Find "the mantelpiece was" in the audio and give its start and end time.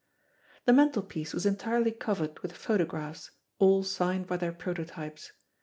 0.65-1.45